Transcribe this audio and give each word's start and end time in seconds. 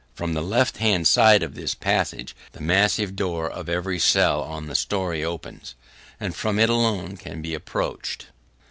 From 0.15 0.33
the 0.33 0.41
left 0.41 0.77
hand 0.77 1.05
side 1.07 1.43
of 1.43 1.53
this 1.53 1.75
passage, 1.75 2.35
the 2.53 2.59
massive 2.59 3.15
door 3.15 3.47
of 3.47 3.69
every 3.69 3.99
cell 3.99 4.41
on 4.41 4.65
the 4.65 4.73
story 4.73 5.23
opens; 5.23 5.75
and 6.19 6.35
from 6.35 6.57
it 6.57 6.71
alone 6.71 7.17
can 7.17 7.35
they 7.43 7.49
be 7.49 7.53
approached. 7.53 8.25